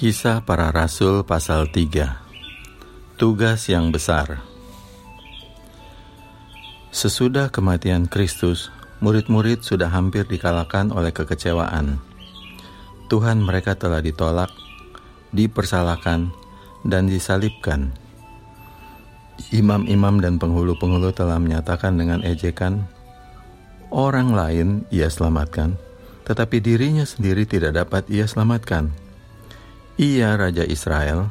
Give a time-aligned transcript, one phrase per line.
[0.00, 4.40] Kisah Para Rasul pasal 3 Tugas yang besar
[6.88, 8.72] Sesudah kematian Kristus,
[9.04, 12.00] murid-murid sudah hampir dikalahkan oleh kekecewaan.
[13.12, 14.48] Tuhan mereka telah ditolak,
[15.36, 16.32] dipersalahkan,
[16.88, 17.92] dan disalibkan.
[19.52, 22.88] Imam-imam dan penghulu-penghulu telah menyatakan dengan ejekan,
[23.92, 25.76] orang lain ia selamatkan,
[26.24, 29.09] tetapi dirinya sendiri tidak dapat ia selamatkan.
[30.00, 31.28] Ia Raja Israel,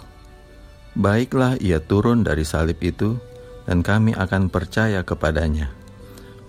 [0.93, 3.17] baiklah ia turun dari salib itu,
[3.65, 5.73] dan kami akan percaya kepadanya.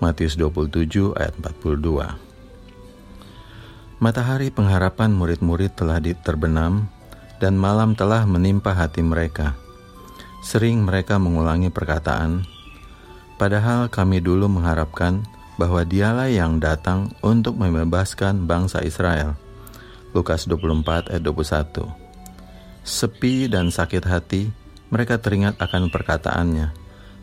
[0.04, 6.92] Matius 27 ayat 42 Matahari pengharapan murid-murid telah terbenam,
[7.40, 9.56] dan malam telah menimpa hati mereka.
[10.44, 12.44] Sering mereka mengulangi perkataan,
[13.40, 15.24] padahal kami dulu mengharapkan
[15.56, 19.40] bahwa dialah yang datang untuk membebaskan bangsa Israel.
[20.12, 21.99] Lukas 24 ayat 21
[22.84, 24.50] sepi dan sakit hati,
[24.90, 26.72] mereka teringat akan perkataannya.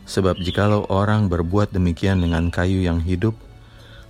[0.08, 3.36] Sebab jikalau orang berbuat demikian dengan kayu yang hidup,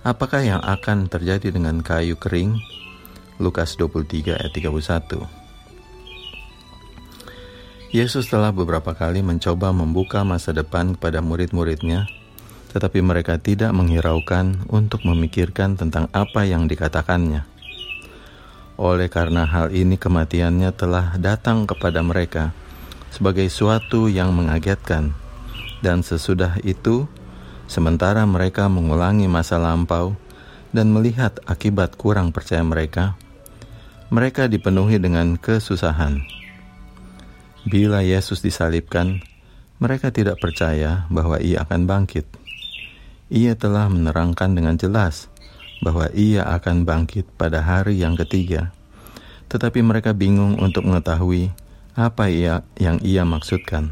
[0.07, 2.55] apakah yang akan terjadi dengan kayu kering?
[3.39, 5.39] Lukas 23 ayat 31
[7.89, 12.05] Yesus telah beberapa kali mencoba membuka masa depan kepada murid-muridnya,
[12.69, 17.58] tetapi mereka tidak menghiraukan untuk memikirkan tentang apa yang dikatakannya.
[18.79, 22.55] Oleh karena hal ini kematiannya telah datang kepada mereka
[23.11, 25.11] sebagai suatu yang mengagetkan.
[25.83, 27.03] Dan sesudah itu,
[27.67, 30.15] sementara mereka mengulangi masa lampau
[30.71, 33.19] dan melihat akibat kurang percaya mereka,
[34.07, 36.23] mereka dipenuhi dengan kesusahan.
[37.67, 39.19] Bila Yesus disalibkan,
[39.83, 42.23] mereka tidak percaya bahwa ia akan bangkit.
[43.27, 45.27] Ia telah menerangkan dengan jelas
[45.79, 48.71] bahwa ia akan bangkit pada hari yang ketiga.
[49.49, 51.51] Tetapi mereka bingung untuk mengetahui
[51.97, 53.91] apa ia yang ia maksudkan.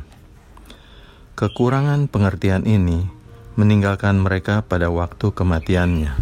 [1.38, 3.06] Kekurangan pengertian ini
[3.58, 6.14] meninggalkan mereka pada waktu kematiannya.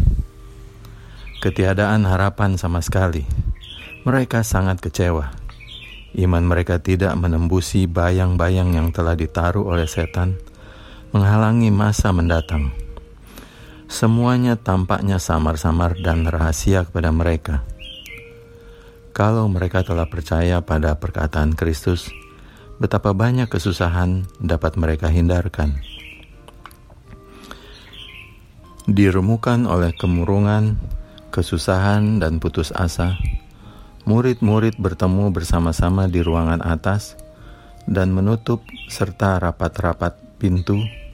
[1.44, 3.28] Ketiadaan harapan sama sekali.
[4.08, 5.36] Mereka sangat kecewa.
[6.16, 10.40] Iman mereka tidak menembusi bayang-bayang yang telah ditaruh oleh setan,
[11.12, 12.72] menghalangi masa mendatang.
[13.86, 17.62] Semuanya tampaknya samar-samar dan rahasia kepada mereka.
[19.14, 22.10] Kalau mereka telah percaya pada perkataan Kristus,
[22.82, 25.78] betapa banyak kesusahan dapat mereka hindarkan.
[28.90, 30.76] Dirumukan oleh kemurungan,
[31.30, 33.14] kesusahan, dan putus asa,
[34.02, 37.14] murid-murid bertemu bersama-sama di ruangan atas
[37.86, 41.05] dan menutup serta rapat-rapat pintu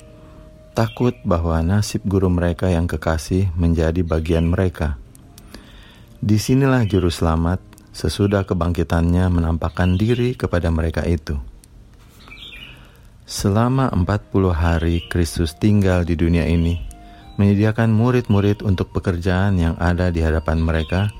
[0.72, 4.96] takut bahwa nasib guru mereka yang kekasih menjadi bagian mereka.
[6.22, 7.60] Di sinilah juru selamat
[7.92, 11.36] sesudah kebangkitannya menampakkan diri kepada mereka itu.
[13.28, 16.80] Selama 40 hari Kristus tinggal di dunia ini,
[17.36, 21.12] menyediakan murid-murid untuk pekerjaan yang ada di hadapan mereka,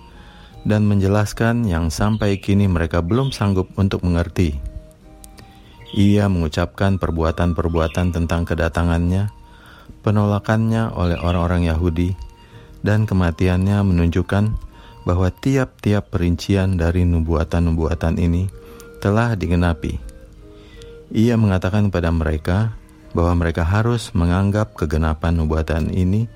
[0.63, 4.55] dan menjelaskan yang sampai kini mereka belum sanggup untuk mengerti.
[5.93, 9.42] Ia mengucapkan perbuatan-perbuatan tentang kedatangannya,
[10.03, 12.15] penolakannya oleh orang-orang Yahudi,
[12.83, 14.45] dan kematiannya menunjukkan
[15.03, 18.47] bahwa tiap-tiap perincian dari nubuatan-nubuatan ini
[19.03, 19.99] telah digenapi.
[21.13, 22.79] Ia mengatakan kepada mereka
[23.13, 26.31] bahwa mereka harus menganggap kegenapan nubuatan ini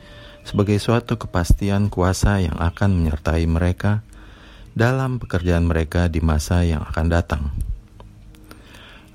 [0.46, 4.06] sebagai suatu kepastian kuasa yang akan menyertai mereka
[4.76, 7.42] dalam pekerjaan mereka di masa yang akan datang.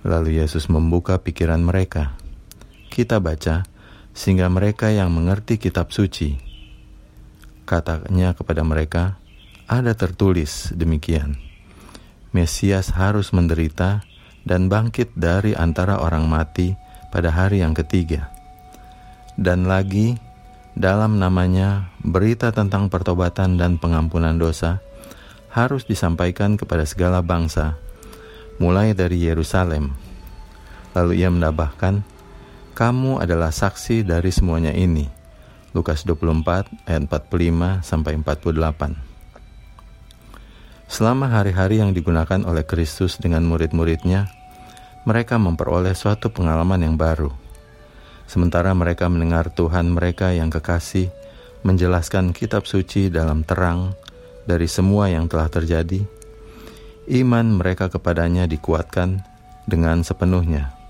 [0.02, 2.18] Lalu Yesus membuka pikiran mereka.
[2.90, 3.64] Kita baca
[4.12, 6.36] sehingga mereka yang mengerti kitab suci.
[7.64, 9.22] Katanya kepada mereka,
[9.72, 11.40] ada tertulis demikian.
[12.36, 14.04] Mesias harus menderita
[14.44, 16.76] dan bangkit dari antara orang mati
[17.12, 18.32] pada hari yang ketiga.
[19.40, 20.20] Dan lagi,
[20.76, 24.84] dalam namanya, berita tentang pertobatan dan pengampunan dosa
[25.52, 27.76] harus disampaikan kepada segala bangsa,
[28.56, 29.92] mulai dari Yerusalem.
[30.96, 32.04] Lalu ia menambahkan,
[32.72, 35.08] kamu adalah saksi dari semuanya ini.
[35.72, 38.96] Lukas 24 ayat 45 sampai 48.
[40.92, 44.28] Selama hari-hari yang digunakan oleh Kristus dengan murid-muridnya,
[45.08, 47.32] mereka memperoleh suatu pengalaman yang baru.
[48.28, 51.08] Sementara mereka mendengar Tuhan mereka yang kekasih
[51.64, 53.96] menjelaskan kitab suci dalam terang
[54.44, 56.04] dari semua yang telah terjadi,
[57.22, 59.24] iman mereka kepadanya dikuatkan
[59.70, 60.81] dengan sepenuhnya.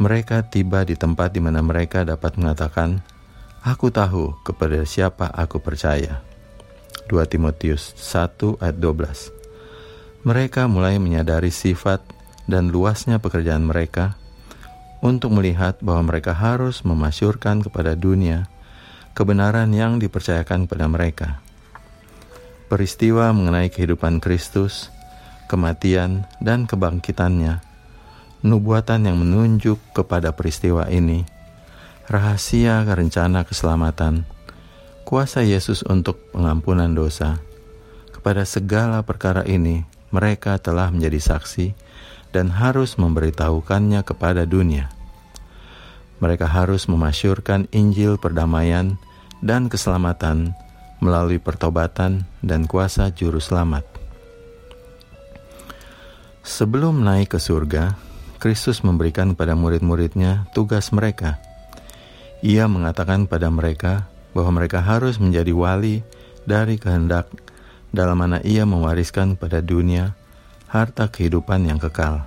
[0.00, 3.02] Mereka tiba di tempat di mana mereka dapat mengatakan,
[3.62, 6.24] Aku tahu kepada siapa aku percaya.
[7.10, 12.00] 2 Timotius 1 ayat 12 Mereka mulai menyadari sifat
[12.46, 14.16] dan luasnya pekerjaan mereka
[15.02, 18.46] untuk melihat bahwa mereka harus memasyurkan kepada dunia
[19.12, 21.28] kebenaran yang dipercayakan kepada mereka.
[22.72, 24.88] Peristiwa mengenai kehidupan Kristus,
[25.52, 27.60] kematian, dan kebangkitannya,
[28.42, 31.22] nubuatan yang menunjuk kepada peristiwa ini,
[32.10, 34.26] rahasia rencana keselamatan,
[35.06, 37.38] kuasa Yesus untuk pengampunan dosa.
[38.10, 41.74] Kepada segala perkara ini, mereka telah menjadi saksi
[42.34, 44.90] dan harus memberitahukannya kepada dunia.
[46.22, 48.94] Mereka harus memasyurkan Injil perdamaian
[49.42, 50.54] dan keselamatan
[51.02, 53.82] melalui pertobatan dan kuasa Juru Selamat.
[56.46, 57.98] Sebelum naik ke surga,
[58.42, 61.38] Kristus memberikan kepada murid-muridnya tugas mereka.
[62.42, 66.02] Ia mengatakan pada mereka bahwa mereka harus menjadi wali
[66.42, 67.30] dari kehendak
[67.94, 70.18] dalam mana ia mewariskan pada dunia
[70.66, 72.26] harta kehidupan yang kekal.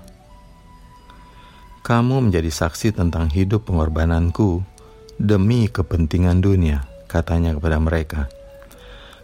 [1.84, 4.64] Kamu menjadi saksi tentang hidup pengorbananku
[5.20, 8.22] demi kepentingan dunia, katanya kepada mereka.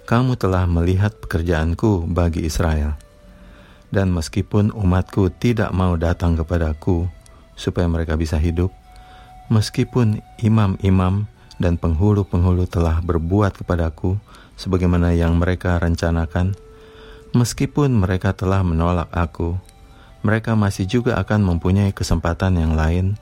[0.04, 3.00] Kamu telah melihat pekerjaanku bagi Israel
[3.92, 7.12] dan meskipun umatku tidak mau datang kepadaku
[7.60, 8.72] supaya mereka bisa hidup,
[9.52, 11.28] meskipun imam-imam
[11.62, 14.18] dan penghulu-penghulu telah berbuat kepadaku
[14.56, 16.56] sebagaimana yang mereka rencanakan,
[17.36, 19.60] meskipun mereka telah menolak aku,
[20.26, 23.20] mereka masih juga akan mempunyai kesempatan yang lain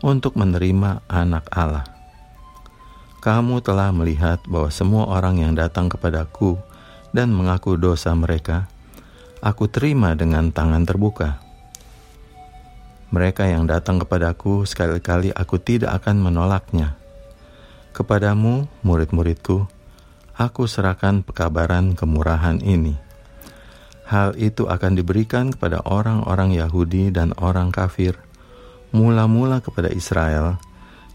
[0.00, 1.86] untuk menerima anak Allah.
[3.22, 6.54] Kamu telah melihat bahwa semua orang yang datang kepadaku
[7.10, 8.70] dan mengaku dosa mereka,
[9.40, 11.40] aku terima dengan tangan terbuka.
[13.12, 16.98] Mereka yang datang kepadaku sekali-kali aku tidak akan menolaknya.
[17.94, 19.64] Kepadamu, murid-muridku,
[20.36, 22.98] aku serahkan pekabaran kemurahan ini.
[24.06, 28.14] Hal itu akan diberikan kepada orang-orang Yahudi dan orang kafir,
[28.94, 30.60] mula-mula kepada Israel,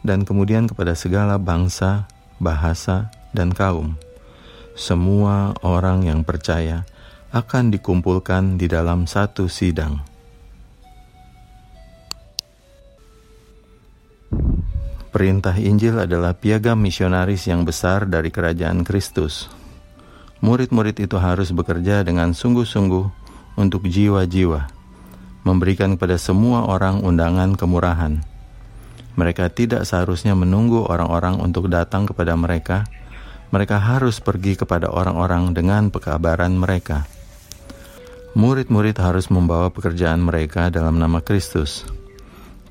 [0.02, 2.10] dan kemudian kepada segala bangsa,
[2.42, 3.96] bahasa, dan kaum.
[4.74, 6.88] Semua orang yang percaya
[7.32, 10.04] akan dikumpulkan di dalam satu sidang.
[15.16, 19.48] Perintah Injil adalah piagam misionaris yang besar dari kerajaan Kristus.
[20.44, 23.06] Murid-murid itu harus bekerja dengan sungguh-sungguh
[23.56, 24.68] untuk jiwa-jiwa,
[25.48, 28.20] memberikan kepada semua orang undangan kemurahan.
[29.16, 32.84] Mereka tidak seharusnya menunggu orang-orang untuk datang kepada mereka.
[33.52, 37.21] Mereka harus pergi kepada orang-orang dengan pekabaran mereka.
[38.32, 41.84] Murid-murid harus membawa pekerjaan mereka dalam nama Kristus.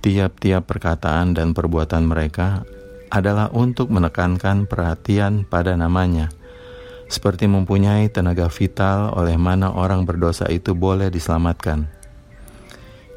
[0.01, 2.65] Tiap-tiap perkataan dan perbuatan mereka
[3.13, 6.33] adalah untuk menekankan perhatian pada namanya,
[7.13, 11.93] seperti mempunyai tenaga vital oleh mana orang berdosa itu boleh diselamatkan.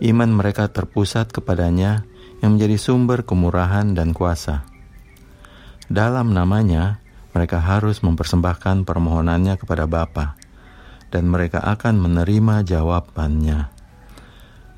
[0.04, 2.04] Iman mereka terpusat kepadanya
[2.44, 4.68] yang menjadi sumber kemurahan dan kuasa.
[5.88, 7.00] Dalam namanya,
[7.31, 10.43] mereka harus mempersembahkan permohonannya kepada Bapa
[11.13, 13.69] dan mereka akan menerima jawabannya.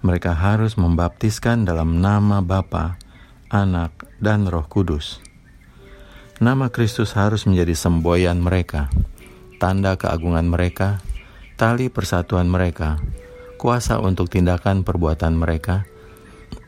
[0.03, 2.99] Mereka harus membaptiskan dalam nama Bapa,
[3.47, 5.23] Anak, dan Roh Kudus.
[6.43, 8.91] Nama Kristus harus menjadi semboyan mereka,
[9.63, 10.99] tanda keagungan mereka,
[11.55, 12.99] tali persatuan mereka,
[13.55, 15.87] kuasa untuk tindakan perbuatan mereka,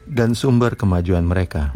[0.08, 1.76] dan sumber kemajuan mereka.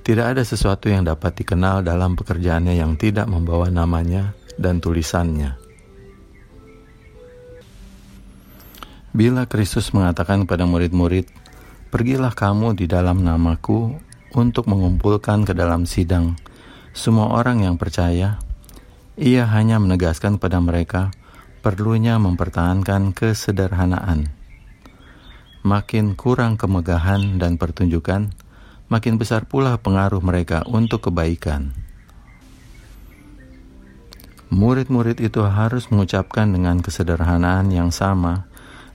[0.00, 5.63] Tidak ada sesuatu yang dapat dikenal dalam pekerjaannya yang tidak membawa namanya dan tulisannya.
[9.14, 11.30] Bila Kristus mengatakan kepada murid-murid,
[11.94, 13.94] "Pergilah kamu di dalam namaku
[14.34, 16.34] untuk mengumpulkan ke dalam sidang
[16.90, 18.42] semua orang yang percaya,"
[19.14, 21.14] ia hanya menegaskan kepada mereka
[21.62, 24.34] perlunya mempertahankan kesederhanaan.
[25.62, 28.34] Makin kurang kemegahan dan pertunjukan,
[28.90, 31.70] makin besar pula pengaruh mereka untuk kebaikan.
[34.50, 38.50] Murid-murid itu harus mengucapkan dengan kesederhanaan yang sama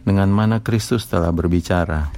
[0.10, 2.10] dengan mana Kristus telah berbicara.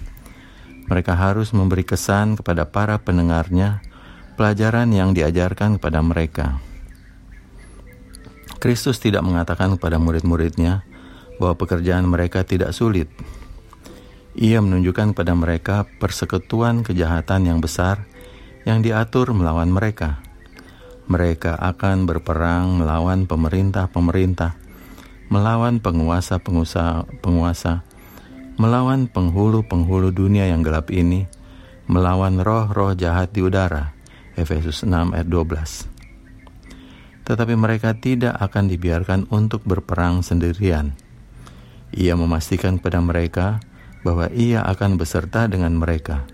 [0.87, 3.83] Mereka harus memberi kesan kepada para pendengarnya
[4.39, 6.63] pelajaran yang diajarkan kepada mereka.
[8.63, 10.87] Kristus tidak mengatakan kepada murid-muridnya
[11.35, 13.11] bahwa pekerjaan mereka tidak sulit.
[14.39, 18.07] Ia menunjukkan kepada mereka persekutuan kejahatan yang besar
[18.63, 20.23] yang diatur melawan mereka.
[21.11, 24.60] Mereka akan berperang melawan pemerintah-pemerintah
[25.31, 27.87] melawan penguasa-penguasa,
[28.59, 31.23] melawan penghulu-penghulu dunia yang gelap ini,
[31.87, 33.95] melawan roh-roh jahat di udara.
[34.35, 35.87] Efesus 6 ayat 12.
[37.23, 40.91] Tetapi mereka tidak akan dibiarkan untuk berperang sendirian.
[41.95, 43.63] Ia memastikan kepada mereka
[44.03, 46.27] bahwa ia akan beserta dengan mereka,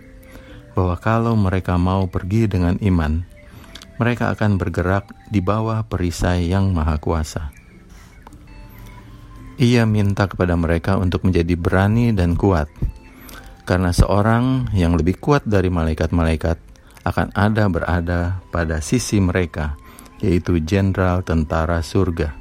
[0.73, 3.21] bahwa kalau mereka mau pergi dengan iman,
[3.97, 7.56] mereka akan bergerak di bawah perisai yang maha kuasa.
[9.57, 12.69] Ia minta kepada mereka untuk menjadi berani dan kuat,
[13.65, 16.61] karena seorang yang lebih kuat dari malaikat-malaikat
[17.01, 19.73] akan ada berada pada sisi mereka,
[20.21, 22.37] yaitu jenderal tentara surga.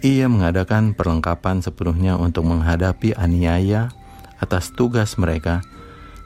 [0.00, 3.92] Ia mengadakan perlengkapan sepenuhnya untuk menghadapi aniaya
[4.40, 5.60] atas tugas mereka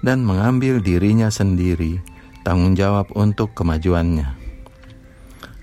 [0.06, 1.98] dan mengambil dirinya sendiri
[2.46, 4.38] tanggung jawab untuk kemajuannya.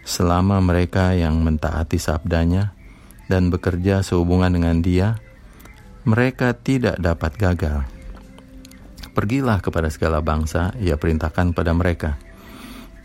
[0.03, 2.75] Selama mereka yang mentaati sabdanya
[3.31, 5.19] dan bekerja sehubungan dengan dia,
[6.03, 7.87] mereka tidak dapat gagal.
[9.13, 12.17] Pergilah kepada segala bangsa, ia perintahkan pada mereka.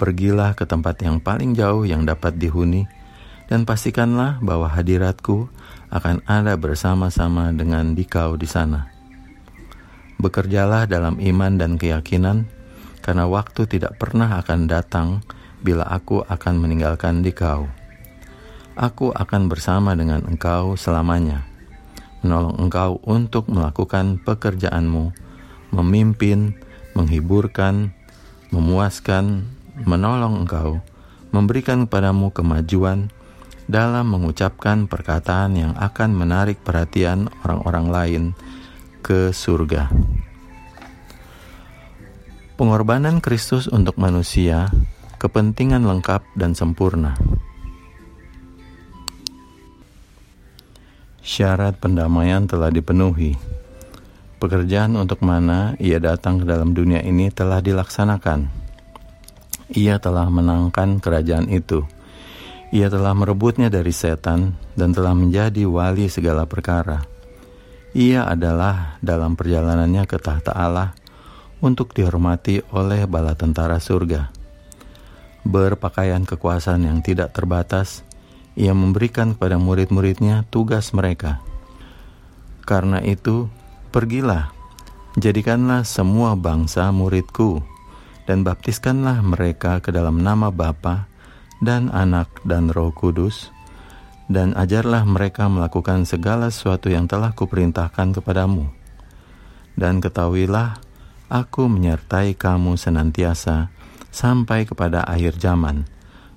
[0.01, 2.89] Pergilah ke tempat yang paling jauh yang dapat dihuni,
[3.47, 5.49] dan pastikanlah bahwa hadiratku
[5.93, 8.89] akan ada bersama-sama dengan dikau di sana.
[10.19, 12.51] Bekerjalah dalam iman dan keyakinan,
[13.05, 15.09] karena waktu tidak pernah akan datang
[15.63, 17.71] bila aku akan meninggalkan dikau.
[18.79, 21.43] Aku akan bersama dengan engkau selamanya,
[22.23, 25.11] menolong engkau untuk melakukan pekerjaanmu,
[25.75, 26.55] memimpin,
[26.95, 27.91] menghiburkan,
[28.55, 29.51] memuaskan,
[29.83, 30.79] menolong engkau,
[31.35, 33.11] memberikan kepadamu kemajuan,
[33.67, 38.25] dalam mengucapkan perkataan yang akan menarik perhatian orang-orang lain
[39.03, 39.91] ke surga.
[42.55, 44.71] Pengorbanan Kristus untuk manusia,
[45.19, 47.19] kepentingan lengkap dan sempurna.
[51.29, 53.37] Syarat pendamaian telah dipenuhi.
[54.41, 58.49] Pekerjaan untuk mana ia datang ke dalam dunia ini telah dilaksanakan.
[59.77, 61.85] Ia telah menangkan kerajaan itu
[62.69, 67.01] ia telah merebutnya dari setan dan telah menjadi wali segala perkara.
[67.97, 70.93] Ia adalah dalam perjalanannya ke tahta Allah
[71.65, 74.29] untuk dihormati oleh bala tentara surga.
[75.49, 78.05] Berpakaian kekuasaan yang tidak terbatas,
[78.59, 81.39] ia memberikan kepada murid-muridnya tugas mereka.
[82.67, 83.47] Karena itu,
[83.95, 84.51] pergilah,
[85.15, 87.63] jadikanlah semua bangsa muridku,
[88.27, 91.07] dan baptiskanlah mereka ke dalam nama Bapa
[91.63, 93.55] dan Anak dan Roh Kudus,
[94.27, 98.69] dan ajarlah mereka melakukan segala sesuatu yang telah kuperintahkan kepadamu.
[99.79, 100.83] Dan ketahuilah,
[101.31, 103.71] aku menyertai kamu senantiasa
[104.11, 105.87] sampai kepada akhir zaman.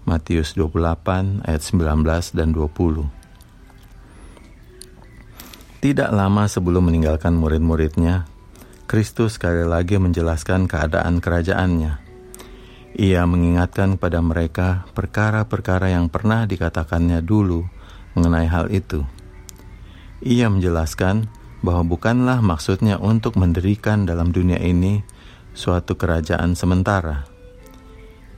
[0.06, 3.06] Matius 28 ayat 19 dan 20.
[5.82, 8.30] Tidak lama sebelum meninggalkan murid-muridnya,
[8.86, 12.12] Kristus sekali lagi menjelaskan keadaan kerajaannya
[12.92, 17.64] ia mengingatkan kepada mereka perkara-perkara yang pernah dikatakannya dulu
[18.20, 19.08] mengenai hal itu.
[20.22, 21.32] Ia menjelaskan
[21.64, 25.02] bahwa bukanlah maksudnya untuk mendirikan dalam dunia ini
[25.56, 27.24] suatu kerajaan sementara.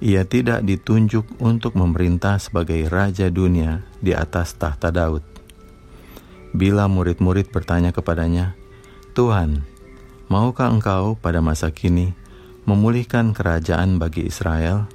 [0.03, 5.23] Ia tidak ditunjuk untuk memerintah sebagai raja dunia di atas tahta Daud.
[6.51, 8.51] Bila murid-murid bertanya kepadanya,
[9.15, 9.63] "Tuhan,
[10.27, 12.11] maukah engkau pada masa kini
[12.67, 14.91] memulihkan kerajaan bagi Israel?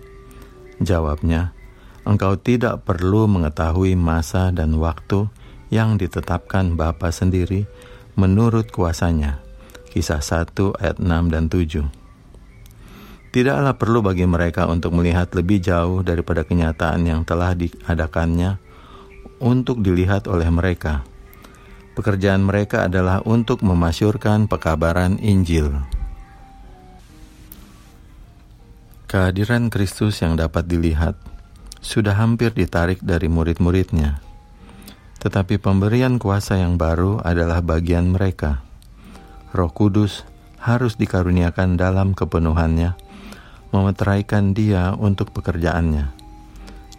[0.84, 1.56] Jawabnya,
[2.04, 5.24] engkau tidak perlu mengetahui masa dan waktu
[5.72, 7.64] yang ditetapkan Bapa sendiri
[8.12, 9.40] menurut kuasanya.
[9.88, 12.07] Kisah 1 ayat 6 dan 7.
[13.28, 18.56] Tidaklah perlu bagi mereka untuk melihat lebih jauh daripada kenyataan yang telah diadakannya
[19.38, 21.04] untuk dilihat oleh mereka.
[21.92, 25.82] Pekerjaan mereka adalah untuk memasyurkan pekabaran Injil.
[29.08, 31.18] Kehadiran Kristus yang dapat dilihat
[31.80, 34.20] sudah hampir ditarik dari murid-muridnya.
[35.18, 38.62] Tetapi pemberian kuasa yang baru adalah bagian mereka.
[39.50, 40.22] Roh Kudus
[40.60, 42.94] harus dikaruniakan dalam kepenuhannya,
[43.70, 46.10] memeteraikan dia untuk pekerjaannya.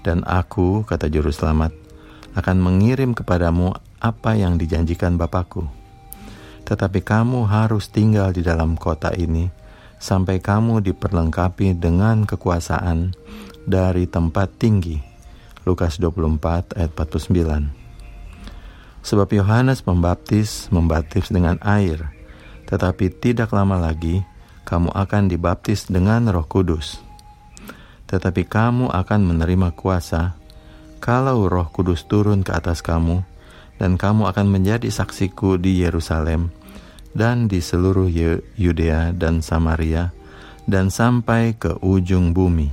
[0.06, 1.76] Dan aku, kata Juru Selamat,
[2.38, 5.68] akan mengirim kepadamu apa yang dijanjikan Bapakku.
[6.64, 9.50] Tetapi kamu harus tinggal di dalam kota ini,
[10.00, 13.12] sampai kamu diperlengkapi dengan kekuasaan
[13.68, 15.02] dari tempat tinggi.
[15.68, 17.80] Lukas 24 ayat 49.
[19.04, 22.14] Sebab Yohanes membaptis, membaptis dengan air,
[22.70, 24.24] tetapi tidak lama lagi
[24.70, 27.02] kamu akan dibaptis dengan Roh Kudus.
[28.06, 30.38] Tetapi kamu akan menerima kuasa
[31.02, 33.26] kalau Roh Kudus turun ke atas kamu,
[33.82, 36.54] dan kamu akan menjadi saksiku di Yerusalem,
[37.18, 38.12] dan di seluruh
[38.54, 40.14] Yudea dan Samaria
[40.70, 42.70] dan sampai ke ujung bumi.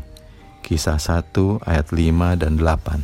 [0.60, 1.32] Kisah 1
[1.64, 3.00] ayat 5 dan 8.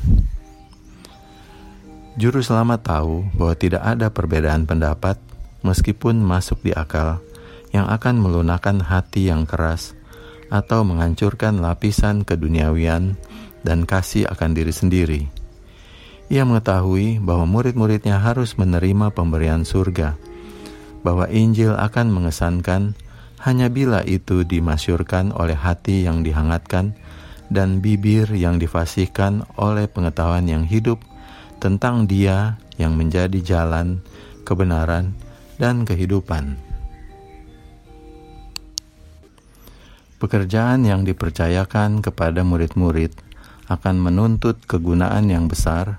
[2.21, 5.17] Juru selamat tahu bahwa tidak ada perbedaan pendapat,
[5.65, 7.25] meskipun masuk di akal,
[7.73, 9.97] yang akan melunakkan hati yang keras
[10.52, 13.17] atau menghancurkan lapisan keduniawian
[13.64, 15.23] dan kasih akan diri sendiri.
[16.29, 20.17] Ia mengetahui bahwa murid-muridnya harus menerima pemberian surga,
[21.00, 22.97] bahwa Injil akan mengesankan
[23.43, 26.95] hanya bila itu dimasyurkan oleh hati yang dihangatkan
[27.52, 31.02] dan bibir yang difasihkan oleh pengetahuan yang hidup
[31.59, 34.00] tentang Dia yang menjadi jalan,
[34.47, 35.12] kebenaran,
[35.61, 36.72] dan kehidupan.
[40.23, 43.11] Pekerjaan yang dipercayakan kepada murid-murid
[43.67, 45.99] akan menuntut kegunaan yang besar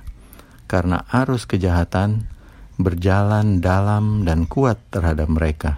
[0.71, 2.23] karena arus kejahatan
[2.79, 5.75] berjalan dalam dan kuat terhadap mereka.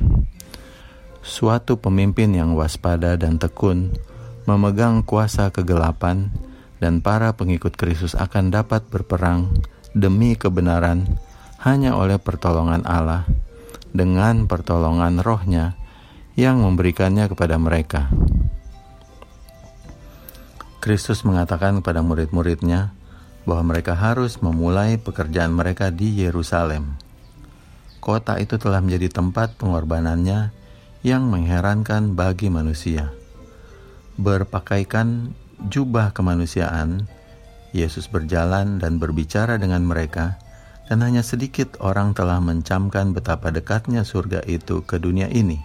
[1.25, 3.97] Suatu pemimpin yang waspada dan tekun
[4.45, 6.29] memegang kuasa kegelapan,
[6.77, 9.57] dan para pengikut Kristus akan dapat berperang
[9.97, 11.17] demi kebenaran
[11.65, 13.25] hanya oleh pertolongan Allah
[13.89, 15.73] dengan pertolongan rohnya
[16.37, 18.11] yang memberikannya kepada mereka.
[20.85, 22.93] Kristus mengatakan kepada murid-muridnya
[23.49, 27.01] bahwa mereka harus memulai pekerjaan mereka di Yerusalem.
[27.97, 30.53] Kota itu telah menjadi tempat pengorbanannya
[31.01, 33.09] yang mengherankan bagi manusia.
[34.21, 35.33] Berpakaikan
[35.73, 37.09] jubah kemanusiaan,
[37.73, 40.37] Yesus berjalan dan berbicara dengan mereka,
[40.85, 45.57] dan hanya sedikit orang telah mencamkan betapa dekatnya surga itu ke dunia ini.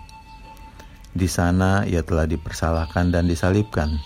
[1.12, 4.00] Di sana ia telah dipersalahkan dan disalibkan.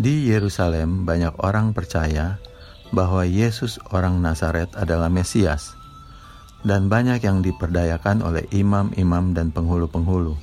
[0.00, 2.40] Di Yerusalem banyak orang percaya
[2.88, 5.76] bahwa Yesus orang Nazaret adalah Mesias,
[6.64, 10.40] dan banyak yang diperdayakan oleh imam-imam dan penghulu-penghulu.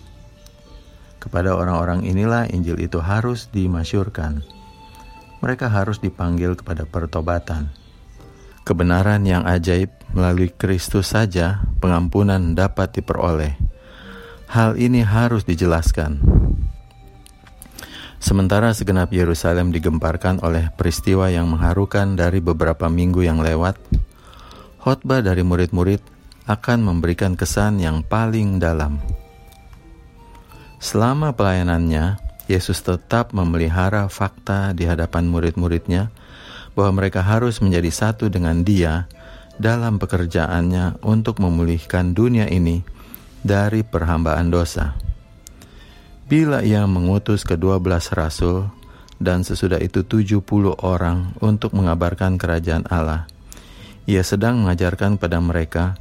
[1.18, 4.46] Kepada orang-orang inilah Injil itu harus dimasyurkan
[5.40, 7.70] mereka harus dipanggil kepada pertobatan.
[8.66, 13.56] Kebenaran yang ajaib melalui Kristus saja pengampunan dapat diperoleh.
[14.52, 16.37] Hal ini harus dijelaskan.
[18.18, 23.78] Sementara segenap Yerusalem digemparkan oleh peristiwa yang mengharukan dari beberapa minggu yang lewat,
[24.82, 26.02] khotbah dari murid-murid
[26.50, 28.98] akan memberikan kesan yang paling dalam.
[30.82, 36.10] Selama pelayanannya, Yesus tetap memelihara fakta di hadapan murid-muridnya
[36.74, 39.10] bahwa mereka harus menjadi satu dengan Dia
[39.60, 42.86] dalam pekerjaannya untuk memulihkan dunia ini
[43.44, 45.07] dari perhambaan dosa.
[46.28, 48.68] Bila ia mengutus kedua belas rasul
[49.16, 53.32] dan sesudah itu tujuh puluh orang untuk mengabarkan kerajaan Allah,
[54.04, 55.96] ia sedang mengajarkan pada mereka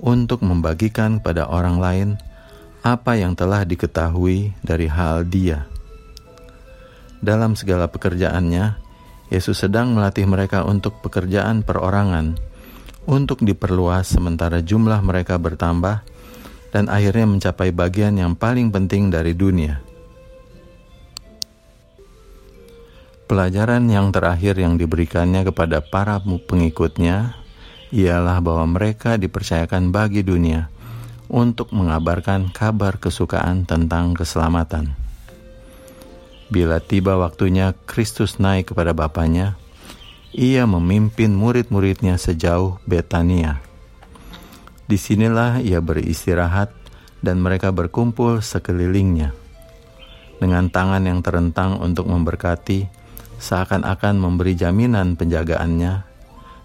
[0.00, 2.08] untuk membagikan pada orang lain
[2.80, 5.68] apa yang telah diketahui dari hal dia.
[7.20, 8.80] Dalam segala pekerjaannya,
[9.28, 12.32] Yesus sedang melatih mereka untuk pekerjaan perorangan,
[13.04, 16.00] untuk diperluas sementara jumlah mereka bertambah,
[16.76, 19.80] dan akhirnya mencapai bagian yang paling penting dari dunia.
[23.24, 27.32] Pelajaran yang terakhir yang diberikannya kepada para pengikutnya
[27.96, 30.68] ialah bahwa mereka dipercayakan bagi dunia
[31.32, 34.92] untuk mengabarkan kabar kesukaan tentang keselamatan.
[36.52, 39.56] Bila tiba waktunya Kristus naik kepada Bapaknya,
[40.36, 43.65] ia memimpin murid-muridnya sejauh Betania.
[44.86, 46.70] Di sinilah ia beristirahat
[47.18, 49.34] dan mereka berkumpul sekelilingnya.
[50.38, 52.86] Dengan tangan yang terentang untuk memberkati,
[53.42, 56.06] seakan-akan memberi jaminan penjagaannya,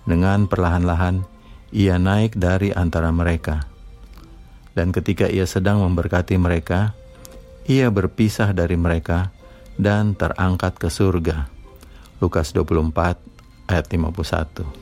[0.05, 1.25] dengan perlahan-lahan
[1.73, 3.65] ia naik dari antara mereka.
[4.71, 6.95] Dan ketika ia sedang memberkati mereka,
[7.67, 9.33] ia berpisah dari mereka
[9.75, 11.47] dan terangkat ke surga.
[12.21, 14.80] Lukas 24 ayat 51.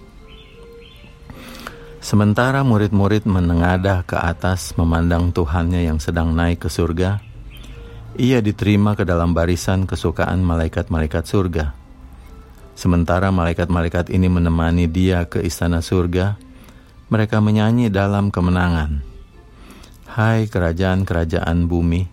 [2.09, 7.21] Sementara murid-murid menengadah ke atas memandang Tuhannya yang sedang naik ke surga,
[8.17, 11.77] ia diterima ke dalam barisan kesukaan malaikat-malaikat surga.
[12.73, 16.33] Sementara malaikat-malaikat ini menemani dia ke istana surga,
[17.13, 19.05] mereka menyanyi dalam kemenangan.
[20.09, 22.09] Hai kerajaan-kerajaan bumi,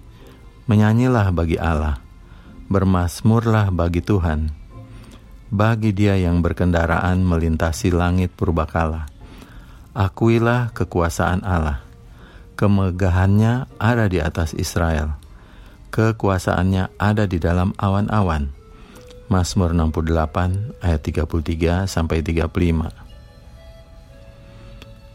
[0.69, 2.05] menyanyilah bagi Allah
[2.69, 4.53] bermasmurlah bagi Tuhan,
[5.49, 9.16] bagi dia yang berkendaraan melintasi langit purbakala.
[9.97, 11.81] Akuilah kekuasaan Allah,
[12.61, 15.17] kemegahannya ada di atas Israel,
[15.89, 18.53] kekuasaannya ada di dalam awan-awan.
[19.33, 22.93] Mazmur 68 ayat 33 sampai 35.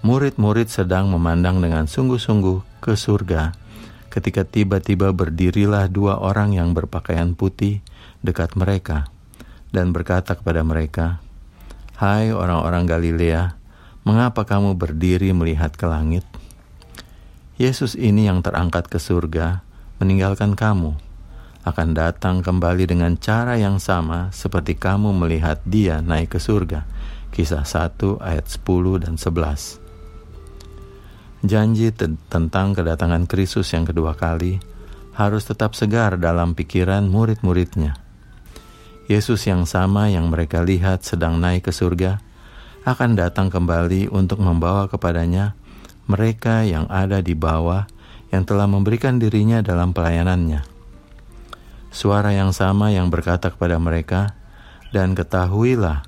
[0.01, 3.53] Murid-murid sedang memandang dengan sungguh-sungguh ke surga
[4.09, 7.85] ketika tiba-tiba berdirilah dua orang yang berpakaian putih
[8.25, 9.13] dekat mereka
[9.69, 11.21] dan berkata kepada mereka,
[12.01, 13.60] "Hai orang-orang Galilea,
[14.01, 16.25] Mengapa kamu berdiri melihat ke langit?
[17.61, 19.61] Yesus ini yang terangkat ke surga,
[20.01, 20.97] meninggalkan kamu,
[21.61, 26.81] akan datang kembali dengan cara yang sama seperti kamu melihat dia naik ke surga.
[27.29, 29.77] Kisah 1 ayat 10 dan 11
[31.45, 31.93] Janji
[32.25, 34.57] tentang kedatangan Kristus yang kedua kali
[35.13, 38.01] harus tetap segar dalam pikiran murid-muridnya.
[39.05, 42.30] Yesus yang sama yang mereka lihat sedang naik ke surga
[42.81, 45.53] akan datang kembali untuk membawa kepadanya
[46.09, 47.85] mereka yang ada di bawah
[48.33, 50.65] yang telah memberikan dirinya dalam pelayanannya.
[51.93, 54.33] Suara yang sama yang berkata kepada mereka,
[54.89, 56.07] "Dan ketahuilah,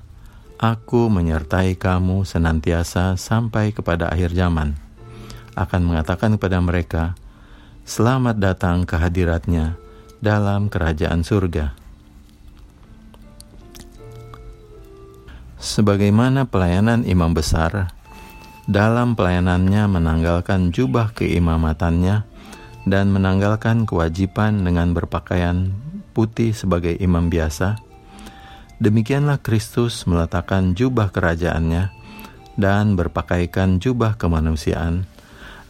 [0.54, 4.74] Aku menyertai kamu senantiasa sampai kepada akhir zaman."
[5.52, 7.12] Akan mengatakan kepada mereka,
[7.84, 9.76] "Selamat datang ke hadiratnya
[10.24, 11.83] dalam kerajaan surga."
[15.64, 17.88] Sebagaimana pelayanan imam besar
[18.68, 22.20] dalam pelayanannya menanggalkan jubah keimamatannya
[22.84, 25.72] dan menanggalkan kewajiban dengan berpakaian
[26.12, 27.80] putih sebagai imam biasa,
[28.76, 31.88] demikianlah Kristus meletakkan jubah kerajaannya
[32.60, 35.08] dan berpakaikan jubah kemanusiaan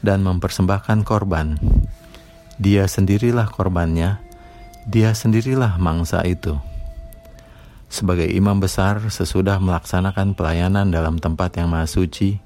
[0.03, 1.55] dan mempersembahkan korban.
[2.59, 4.19] Dia sendirilah korbannya,
[4.91, 6.74] dia sendirilah mangsa itu.
[7.95, 12.43] Sebagai imam besar sesudah melaksanakan pelayanan dalam tempat yang maha suci,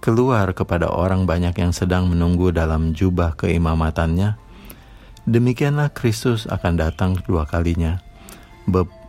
[0.00, 4.40] keluar kepada orang banyak yang sedang menunggu dalam jubah keimamatannya,
[5.28, 8.00] demikianlah Kristus akan datang kedua kalinya,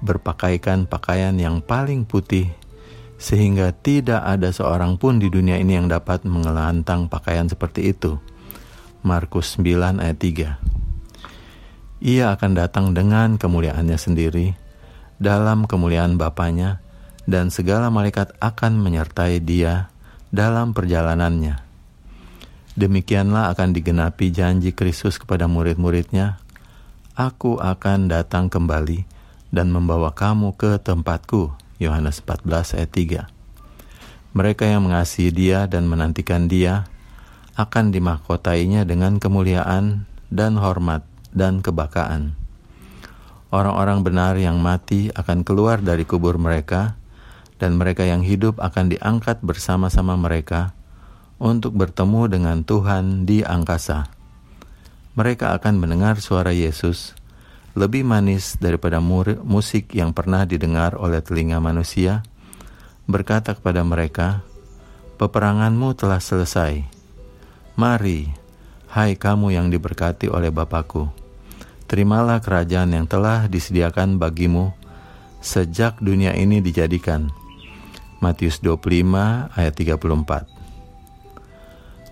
[0.04, 2.52] berpakaikan pakaian yang paling putih,
[3.16, 8.20] sehingga tidak ada seorang pun di dunia ini yang dapat mengelantang pakaian seperti itu.
[9.00, 14.60] Markus 9 ayat 3 Ia akan datang dengan kemuliaannya sendiri,
[15.24, 16.84] dalam kemuliaan Bapaknya,
[17.24, 19.88] dan segala malaikat akan menyertai dia
[20.36, 21.64] dalam perjalanannya.
[22.76, 26.44] Demikianlah akan digenapi janji Kristus kepada murid-muridnya,
[27.14, 29.06] Aku akan datang kembali
[29.54, 31.54] dan membawa kamu ke tempatku.
[31.78, 32.92] Yohanes 14 ayat
[33.30, 36.90] 3 Mereka yang mengasihi dia dan menantikan dia
[37.54, 42.43] akan dimahkotainya dengan kemuliaan dan hormat dan kebakaan.
[43.54, 46.98] Orang-orang benar yang mati akan keluar dari kubur mereka,
[47.62, 50.74] dan mereka yang hidup akan diangkat bersama-sama mereka
[51.38, 54.10] untuk bertemu dengan Tuhan di angkasa.
[55.14, 57.14] Mereka akan mendengar suara Yesus
[57.78, 58.98] lebih manis daripada
[59.46, 62.26] musik yang pernah didengar oleh telinga manusia,
[63.06, 64.42] berkata kepada mereka,
[65.22, 66.82] "Peperanganmu telah selesai.
[67.78, 68.34] Mari,
[68.98, 71.23] hai kamu yang diberkati oleh Bapakku,
[71.94, 74.74] terimalah kerajaan yang telah disediakan bagimu
[75.46, 77.30] sejak dunia ini dijadikan."
[78.18, 80.50] Matius 25 ayat 34.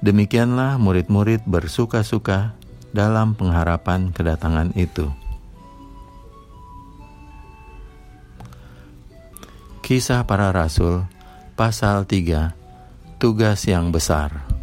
[0.05, 2.53] Demikianlah murid-murid bersuka-suka
[2.93, 5.09] dalam pengharapan kedatangan itu.
[9.81, 11.03] Kisah para Rasul
[11.57, 12.53] pasal 3
[13.17, 14.60] Tugas yang besar